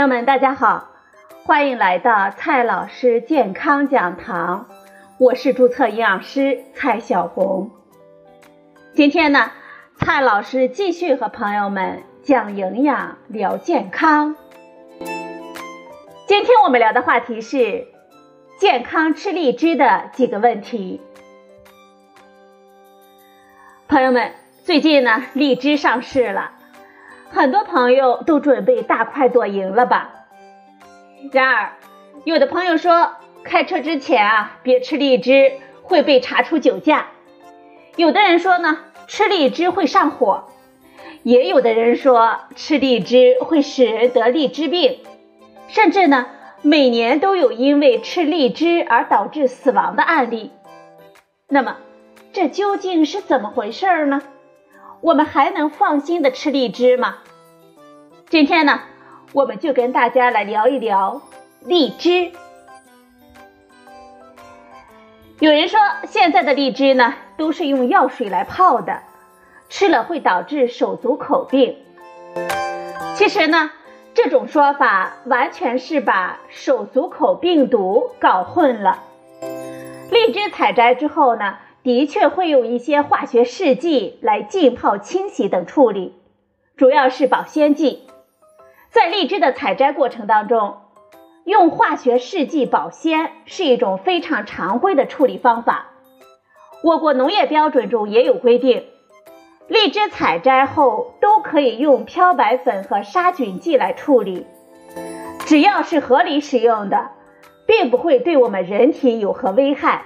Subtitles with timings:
[0.00, 0.88] 朋友们，大家好，
[1.44, 4.66] 欢迎来到蔡老师健康讲堂，
[5.18, 7.70] 我是注册营养师蔡小红。
[8.94, 9.50] 今天呢，
[9.98, 14.36] 蔡老师继续和朋友们讲营养、聊健康。
[16.26, 17.86] 今天我们聊的话题是
[18.58, 21.02] 健康吃荔枝的几个问题。
[23.86, 24.32] 朋友们，
[24.64, 26.52] 最近呢，荔枝上市了。
[27.32, 30.10] 很多朋友都准备大快朵颐了吧？
[31.32, 31.72] 然而，
[32.24, 33.12] 有的朋友说
[33.44, 37.06] 开车之前啊，别吃荔枝会被查出酒驾；
[37.94, 40.50] 有的人说呢，吃荔枝会上火；
[41.22, 44.98] 也有的人说吃荔枝会使人得荔枝病，
[45.68, 46.26] 甚至呢，
[46.62, 50.50] 每年都有因为吃荔枝而导致死亡的案例。
[51.48, 51.76] 那么，
[52.32, 54.20] 这究竟是怎么回事呢？
[55.02, 57.16] 我们还能放心的吃荔枝吗？
[58.28, 58.80] 今天呢，
[59.32, 61.22] 我们就跟大家来聊一聊
[61.64, 62.32] 荔枝。
[65.38, 69.00] 有人说，现在的荔枝呢，都是用药水来泡的，
[69.70, 71.78] 吃了会导致手足口病。
[73.14, 73.70] 其实呢，
[74.12, 78.98] 这种说法完全是把手足口病毒搞混了。
[80.10, 81.56] 荔枝采摘之后呢？
[81.82, 86.14] 的确会用一些化学试剂来浸泡、清洗等处理，
[86.76, 88.02] 主要是保鲜剂。
[88.90, 90.76] 在荔枝的采摘过程当中，
[91.44, 95.86] 用化学试剂保鲜是一种非常常规的处理方法。
[96.82, 98.84] 我国农业标准中也有规定，
[99.66, 104.46] 荔枝采摘后都可以用漂白粉和杀菌剂来处理，
[105.46, 107.10] 只要是合理使用的，
[107.66, 110.04] 并不会对我们人体有何危害。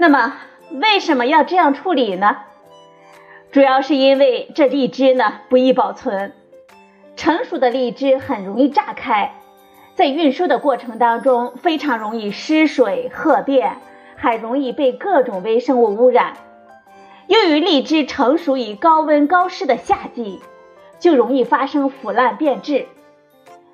[0.00, 0.34] 那么
[0.70, 2.36] 为什么要这样处理呢？
[3.50, 6.34] 主要是因为这荔枝呢不易保存，
[7.16, 9.34] 成熟的荔枝很容易炸开，
[9.96, 13.78] 在运输的过程当中非常容易失水褐变，
[14.14, 16.34] 还容易被各种微生物污染。
[17.26, 20.38] 由于荔枝成熟于高温高湿的夏季，
[21.00, 22.86] 就容易发生腐烂变质。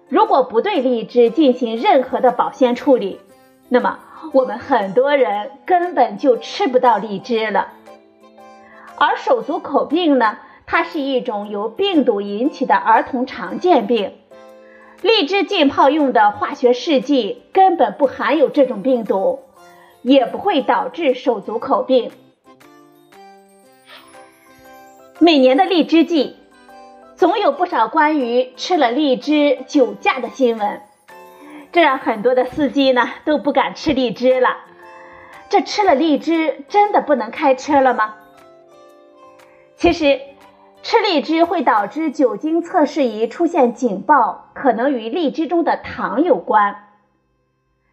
[0.09, 3.21] 如果不对荔枝进行任何的保鲜处理，
[3.69, 3.99] 那么。
[4.35, 7.69] 我们很多人根本就吃不到荔枝了，
[8.97, 14.13] 而手足口病呢，它是一种由病毒引起的儿童常见病。
[15.03, 19.39] 荔枝浸泡用的化学试剂根本不含有这种病毒，
[20.03, 22.11] 也不会导致手足口病。
[25.21, 26.35] 每年的荔枝季，
[27.15, 30.81] 总有不少关于吃了荔枝酒驾的新闻。
[31.75, 34.59] 这让很多的司机呢都不敢吃荔枝了。
[35.49, 38.15] 这吃了荔枝真的不能开车了吗？
[39.75, 40.21] 其实，
[40.85, 46.91] 吃荔枝会导致酒精测试仪出现警报，可能与荔枝中的糖有关。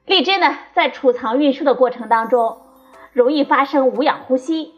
[0.05, 2.61] 荔枝呢，在储藏运输的过程当中，
[3.13, 4.75] 容易发生无氧呼吸，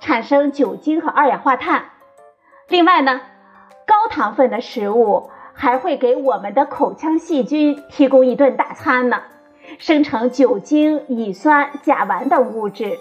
[0.00, 1.90] 产生酒精和二氧化碳。
[2.68, 3.20] 另外呢，
[3.86, 5.30] 高糖分的食物。
[5.60, 9.22] 还会给我们的口腔细菌提供一顿大餐呢，
[9.78, 12.96] 生成酒精、乙酸、甲烷等物质，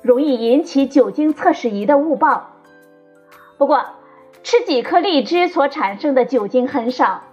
[0.00, 2.50] 容易引起酒精测试仪的误报。
[3.58, 3.84] 不过，
[4.44, 7.24] 吃几颗荔枝所产生的酒精很少，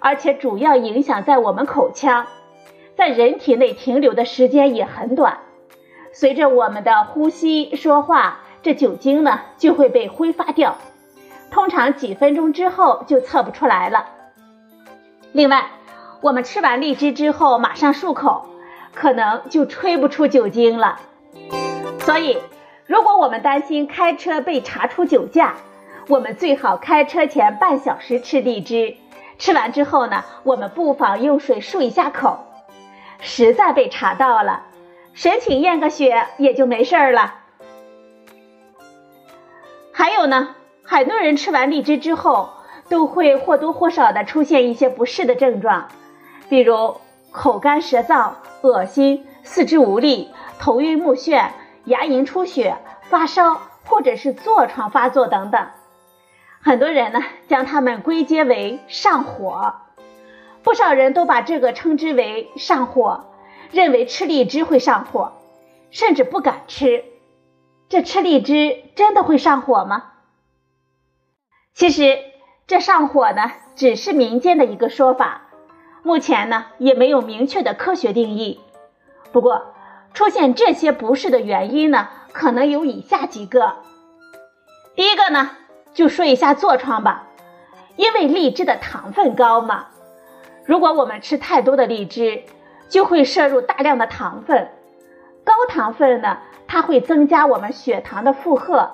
[0.00, 2.26] 而且主要影响在我们口腔，
[2.98, 5.38] 在人体内停留的时间也很短。
[6.12, 10.76] 随着我们的呼吸、说话，这酒精呢就会被挥发掉。
[11.50, 14.06] 通常几分钟之后就测不出来了。
[15.32, 15.70] 另外，
[16.20, 18.46] 我们吃完荔枝之后马上漱口，
[18.94, 21.00] 可能就吹不出酒精了。
[22.00, 22.38] 所以，
[22.86, 25.54] 如果我们担心开车被查出酒驾，
[26.08, 28.96] 我们最好开车前半小时吃荔枝。
[29.38, 32.46] 吃完之后呢，我们不妨用水漱一下口。
[33.20, 34.62] 实在被查到了，
[35.14, 37.34] 申请验个血也就没事儿了。
[39.92, 40.56] 还有呢？
[40.90, 42.50] 很多人吃完荔枝之后，
[42.88, 45.86] 都会或多或少的出现一些不适的症状，
[46.48, 46.96] 比如
[47.30, 48.32] 口干舌燥、
[48.62, 51.50] 恶心、四肢无力、头晕目眩、
[51.84, 52.76] 牙龈出血、
[53.08, 55.68] 发烧，或者是痤疮发作等等。
[56.60, 59.74] 很多人呢，将它们归结为上火，
[60.64, 63.26] 不少人都把这个称之为上火，
[63.70, 65.34] 认为吃荔枝会上火，
[65.92, 67.04] 甚至不敢吃。
[67.88, 70.06] 这吃荔枝真的会上火吗？
[71.80, 72.18] 其实，
[72.66, 75.48] 这上火呢，只是民间的一个说法，
[76.02, 78.60] 目前呢也没有明确的科学定义。
[79.32, 79.72] 不过，
[80.12, 83.76] 出现这些不适的原因呢，可能有以下几个。
[84.94, 85.52] 第一个呢，
[85.94, 87.28] 就说一下痤疮吧，
[87.96, 89.86] 因为荔枝的糖分高嘛，
[90.66, 92.42] 如果我们吃太多的荔枝，
[92.90, 94.68] 就会摄入大量的糖分。
[95.44, 98.90] 高糖分呢，它会增加我们血糖的负荷。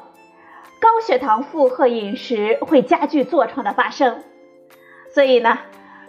[0.86, 4.22] 高血糖负荷饮食会加剧痤疮的发生。
[5.12, 5.58] 所以呢，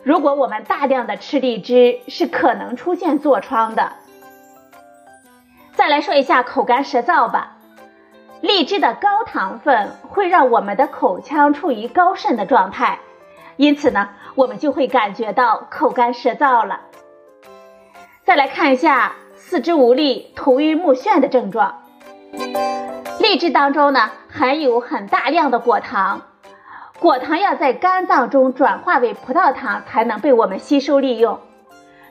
[0.03, 3.93] 如果我们大量的吃荔枝，是可能出现痤疮的。
[5.73, 7.57] 再来说一下口干舌燥吧。
[8.39, 12.99] 荔枝的高糖分会让我们的口腔处于高渗的状态，
[13.55, 16.81] 因此呢，我们就会感觉到口干舌燥了。
[18.23, 21.81] 再来看一下四肢无力、头晕目眩的症状。
[23.27, 26.21] 荔枝当中呢含有很大量的果糖，
[26.97, 31.41] 果糖要在肝脏中转化为葡萄糖才能被我们吸收利用，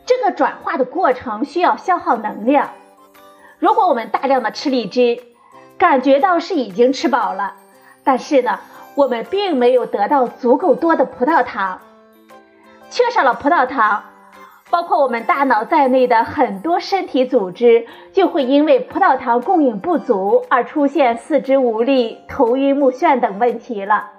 [0.04, 2.68] 这个转化的过程需要消耗能量。
[3.58, 5.22] 如果我们大量的吃荔枝，
[5.78, 7.54] 感觉到是已经吃饱了，
[8.04, 8.60] 但是呢，
[8.94, 11.80] 我们并没有得到足够多的葡萄糖，
[12.90, 14.04] 缺少了葡萄糖，
[14.68, 24.10] 包括我们大脑在内的很多身体组织就会因为葡萄糖供应不足而出现四肢无力、头晕目眩等问题了。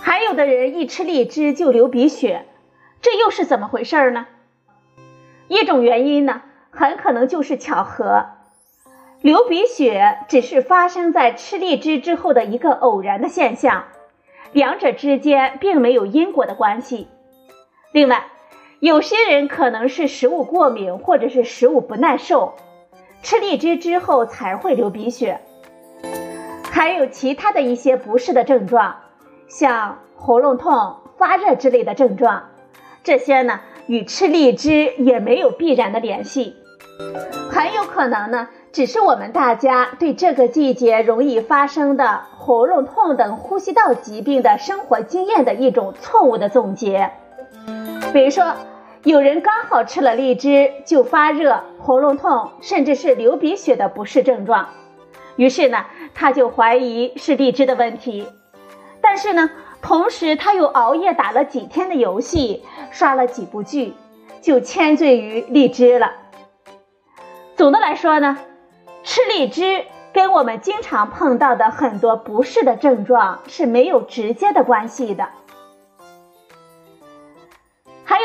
[0.00, 2.46] 还有的人一吃荔枝就流鼻血，
[3.00, 4.26] 这又是怎么回事呢？
[5.48, 8.26] 一种原因呢，很可能就是巧合。
[9.22, 13.84] 流鼻血只是发生在吃荔枝之后的一个偶然的现象，
[14.52, 17.08] 两者之间并没有因果的关系。
[17.92, 18.26] 另外，
[18.80, 22.54] 有些人可能是食物过敏或者是食物不耐受，
[23.22, 25.40] 吃荔枝之后才会流鼻血。
[26.70, 28.94] 还有其他的一些不适的症状，
[29.48, 32.50] 像喉咙痛、发热之类的症状，
[33.02, 33.58] 这些呢
[33.88, 36.54] 与吃荔枝也没有必然的联系，
[37.50, 38.48] 很有可能呢。
[38.70, 47.10] 只是我们大家对这个季节容易发生的喉咙痛等呼吸道疾病的生活经验的一种错误的总结。
[48.12, 48.54] 比如说，
[49.04, 54.68] 有人刚好吃了荔枝就发热、喉咙痛，甚至是流鼻血的不适症状，
[55.36, 55.84] 于是呢，
[56.14, 58.26] 他就怀疑是荔枝的问题。
[59.00, 59.50] 但是呢，
[59.82, 63.92] 同时他又熬夜打了几天的游戏，刷了几部剧，
[64.40, 66.12] 就迁罪于荔枝了。
[67.56, 68.38] 总的来说呢。
[69.04, 75.28] 吃荔枝跟我们经常碰到的很多不适的症状是没有直接的关系的。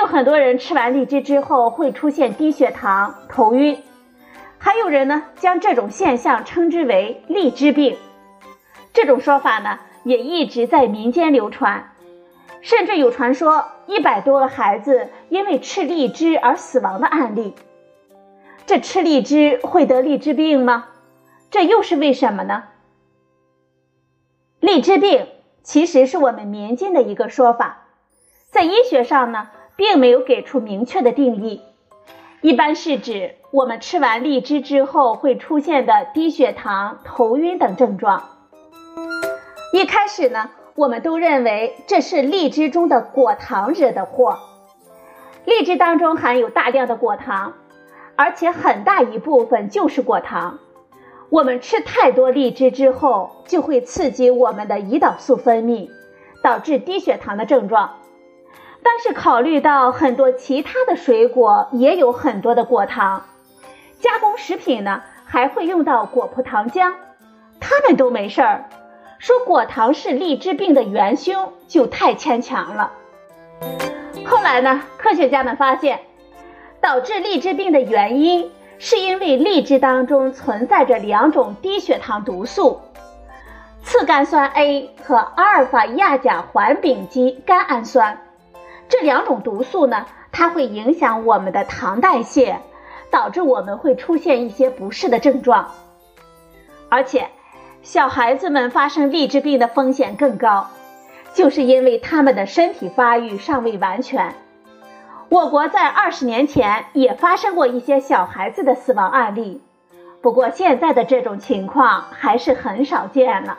[0.03, 3.81] 有很多人吃完荔枝之后会出现低血糖、头晕，
[4.57, 7.97] 还有人呢将这种现象称之为荔枝病。
[8.91, 11.93] 这种说法呢也一直在民间流传，
[12.59, 17.55] 甚至有传说一百多个孩子因为吃荔枝而死亡的案例。
[18.65, 20.89] 这吃荔枝会得荔枝病吗？
[21.49, 22.65] 这又是为什么呢？
[24.59, 25.29] 荔枝病
[25.63, 27.85] 其实是我们民间的一个说法，
[28.49, 31.61] 在医学上呢，并没有给出明确的定义，
[32.41, 38.23] 一般是指我们吃完荔枝之后会出现的低血糖、头晕等症状。
[39.73, 44.37] 一开始呢，我们都认为这是荔枝中的果糖惹的祸。
[45.45, 47.53] 荔枝当中含有大量的果糖。
[48.15, 50.59] 而且很大一部分就是果糖，
[51.31, 55.89] 我们吃太多荔枝之后，就会刺激我们的胰岛素分泌，
[56.43, 57.95] 导致低血糖的症状。
[58.83, 63.25] 但是考虑到很多其他的水果也有很多的果糖，
[63.99, 66.93] 加工食品呢还会用到果葡糖浆，
[67.59, 68.65] 他们都没事儿，
[69.19, 72.91] 说果糖是荔枝病的元凶就太牵强了。
[74.25, 75.99] 后来呢，科学家们发现。
[76.81, 82.81] 导致荔枝病的原因，是因为荔枝当中存在着两种低血糖毒素：
[83.81, 88.17] 次甘酸 A 和阿尔法亚甲环丙基甘氨酸。
[88.93, 92.59] 这两种毒素呢，它会影响我们的糖代谢，
[93.09, 95.71] 导致我们会出现一些不适的症状。
[96.89, 97.29] 而且，
[97.81, 100.67] 小孩子们发生荔枝病的风险更高，
[101.33, 104.35] 就是因为他们的身体发育尚未完全。
[105.29, 109.63] 我国在二十年前也发生过一些小孩子的死亡案例，
[110.21, 113.57] 不过现在的这种情况还是很少见了。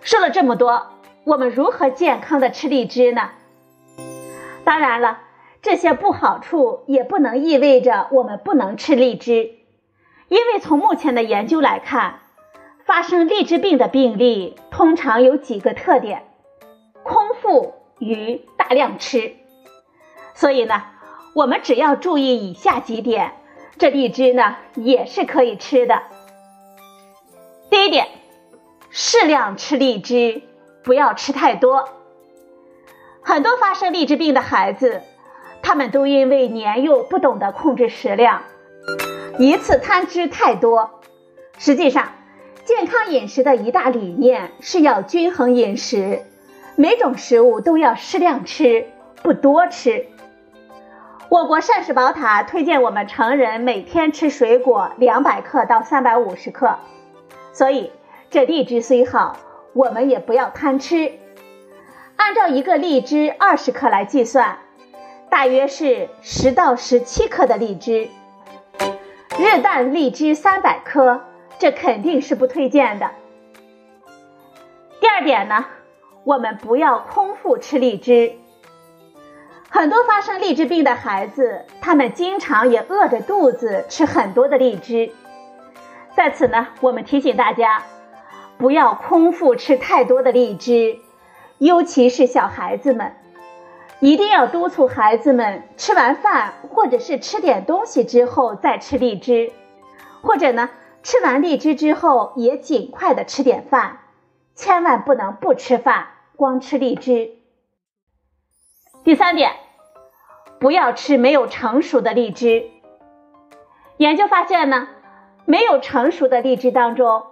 [0.00, 0.88] 说了这么多，
[1.22, 3.30] 我们如何健康的吃荔枝呢？
[4.66, 5.20] 当然了，
[5.62, 9.52] 这些不好处也不能意味着我们不能吃荔枝，
[10.26, 12.18] 因为从目前的研究来看，
[12.84, 16.24] 发生荔枝病的病例通常有几个特点：
[17.04, 19.36] 空腹与大量吃。
[20.34, 20.82] 所以呢，
[21.36, 23.34] 我们只要注意以下几点，
[23.78, 26.02] 这荔枝呢也是可以吃的。
[27.70, 28.08] 第一点，
[28.90, 30.42] 适量吃荔枝，
[30.82, 31.88] 不要吃太多。
[33.28, 35.02] 很多发生荔枝病的孩子，
[35.60, 38.42] 他们都因为年幼不懂得控制食量，
[39.36, 41.00] 一次贪吃太多。
[41.58, 42.12] 实际上，
[42.64, 46.22] 健康饮食的一大理念是要均衡饮食，
[46.76, 48.86] 每种食物都要适量吃，
[49.24, 50.06] 不多吃。
[51.28, 56.76] 我国膳食宝塔推荐我们成人每天吃水果两百克到三百五十克，
[57.52, 57.90] 所以
[58.30, 59.36] 这荔枝虽好，
[59.72, 61.10] 我们也不要贪吃。
[62.16, 64.58] 按照一个荔枝二十克来计算，
[65.30, 68.08] 大约是十到十七克的荔枝。
[69.38, 71.22] 日啖荔枝三百颗，
[71.58, 73.10] 这肯定是不推荐的。
[74.98, 75.66] 第二点呢，
[76.24, 78.32] 我们不要空腹吃荔枝。
[79.68, 85.12] 很多发生荔枝病的孩子，他们经常也饿着肚子吃很多的荔枝。
[86.16, 87.82] 在此呢，我们提醒大家，
[88.56, 90.98] 不要空腹吃太多的荔枝，
[91.58, 93.14] 尤其是小孩子们，
[94.00, 99.52] 一定要督促孩子们吃完饭或者是吃点东西之后再吃荔枝，
[100.20, 100.68] 或者呢，
[101.02, 104.00] 吃完荔枝之后也尽快的吃点饭，
[104.54, 107.30] 千万不能不吃饭，光吃荔枝。
[109.02, 109.52] 第三点，
[110.60, 112.70] 不要吃没有成熟的荔枝。
[113.96, 114.88] 研究发现呢，
[115.46, 117.22] 没有成熟的荔枝当中，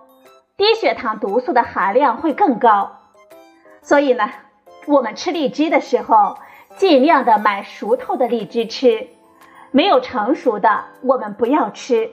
[0.57, 3.04] 低血糖毒素的含量会更高。
[3.85, 4.29] 所以呢，
[4.87, 6.39] 我们吃荔枝的时候，
[6.77, 9.09] 尽量的买熟透的荔枝吃，
[9.71, 12.11] 没有成熟的我们不要吃。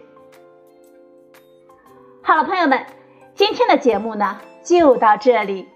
[2.22, 2.86] 好了，朋友们，
[3.34, 5.70] 今天的节目呢就到这里，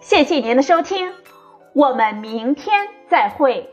[0.00, 1.12] 谢谢您的收听。
[1.74, 3.71] 我们明天再会。